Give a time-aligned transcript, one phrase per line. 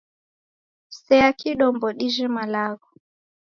[1.01, 2.87] Sea kidombo dijhe malagho.